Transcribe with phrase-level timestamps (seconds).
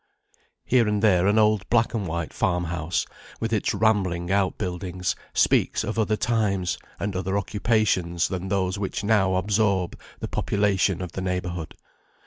[0.65, 3.05] Here and there an old black and white farm house,
[3.39, 9.35] with its rambling outbuildings, speaks of other times and other occupations than those which now
[9.35, 11.75] absorb the population of the neighbourhood.